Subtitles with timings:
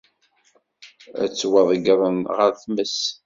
[1.21, 2.97] Ad ttwaḍeggren ɣer tmes.